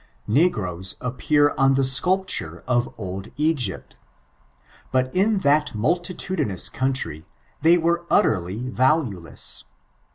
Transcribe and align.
Negroes 0.25 0.95
appear 0.99 1.53
on 1.59 1.75
tiie 1.75 1.83
acapltiire 1.83 2.63
of 2.67 2.91
eld 2.97 3.27
Egypt 3.37 3.97
Bat 4.91 5.15
in 5.15 5.37
that 5.45 5.73
maltitadinoaa 5.75 6.73
country 6.73 7.27
tibey 7.63 7.79
were 7.79 8.03
ntteriy 8.11 8.71
vaftnelesa. 8.73 9.63